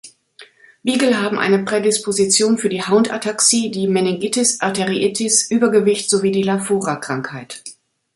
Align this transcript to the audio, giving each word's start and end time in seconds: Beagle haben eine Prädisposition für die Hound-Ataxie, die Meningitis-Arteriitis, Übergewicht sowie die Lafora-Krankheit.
Beagle 0.81 1.21
haben 1.21 1.37
eine 1.37 1.63
Prädisposition 1.63 2.57
für 2.57 2.69
die 2.69 2.81
Hound-Ataxie, 2.87 3.69
die 3.69 3.87
Meningitis-Arteriitis, 3.87 5.51
Übergewicht 5.51 6.09
sowie 6.09 6.31
die 6.31 6.41
Lafora-Krankheit. 6.41 7.61